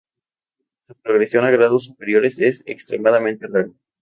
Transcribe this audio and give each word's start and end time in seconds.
Su 0.87 0.95
progresión 0.95 1.45
a 1.45 1.51
grados 1.51 1.83
superiores 1.85 2.39
es 2.39 2.63
extremadamente 2.65 3.45
rara. 3.45 3.69